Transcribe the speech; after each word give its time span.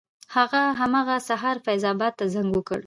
هغه 0.35 0.61
همغه 0.79 1.15
سهار 1.27 1.57
فیض 1.65 1.83
اباد 1.91 2.13
ته 2.19 2.25
زنګ 2.33 2.49
وکړ. 2.53 2.79